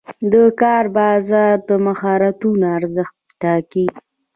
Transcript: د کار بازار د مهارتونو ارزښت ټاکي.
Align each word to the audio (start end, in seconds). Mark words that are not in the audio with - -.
د 0.31 0.33
کار 0.61 0.85
بازار 0.97 1.55
د 1.69 1.69
مهارتونو 1.85 2.65
ارزښت 2.77 3.15
ټاکي. 3.41 3.85